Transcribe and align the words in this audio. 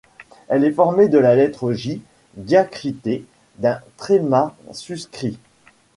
Elle 0.47 0.63
est 0.65 0.71
formée 0.71 1.09
de 1.09 1.19
la 1.19 1.35
lettre 1.35 1.73
J 1.73 2.01
diacritée 2.35 3.23
d’un 3.59 3.79
tréma 3.97 4.55
suscrit. 4.73 5.37